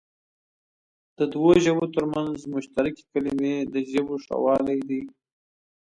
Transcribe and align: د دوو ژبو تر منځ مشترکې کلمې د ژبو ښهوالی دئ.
د 1.17 1.19
دوو 1.33 1.51
ژبو 1.65 1.85
تر 1.95 2.03
منځ 2.13 2.37
مشترکې 2.53 3.03
کلمې 3.11 3.55
د 3.73 3.75
ژبو 3.91 4.15
ښهوالی 4.25 4.79
دئ. 4.89 5.03